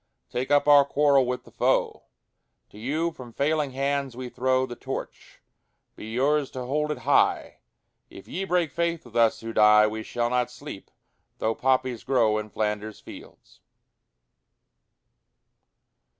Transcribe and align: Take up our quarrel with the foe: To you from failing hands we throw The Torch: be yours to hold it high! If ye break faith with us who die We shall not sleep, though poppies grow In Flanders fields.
Take 0.31 0.49
up 0.49 0.67
our 0.67 0.83
quarrel 0.83 1.27
with 1.27 1.43
the 1.43 1.51
foe: 1.51 2.05
To 2.71 2.79
you 2.79 3.11
from 3.11 3.33
failing 3.33 3.69
hands 3.73 4.17
we 4.17 4.29
throw 4.29 4.65
The 4.65 4.75
Torch: 4.75 5.43
be 5.95 6.07
yours 6.07 6.49
to 6.57 6.65
hold 6.65 6.89
it 6.91 6.97
high! 7.05 7.59
If 8.09 8.27
ye 8.27 8.43
break 8.45 8.71
faith 8.71 9.05
with 9.05 9.15
us 9.15 9.41
who 9.41 9.53
die 9.53 9.85
We 9.85 10.01
shall 10.01 10.31
not 10.31 10.49
sleep, 10.49 10.89
though 11.37 11.53
poppies 11.53 12.03
grow 12.03 12.39
In 12.39 12.49
Flanders 12.49 12.99
fields. 12.99 13.59